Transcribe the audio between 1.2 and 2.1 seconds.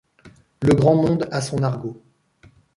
a son argot.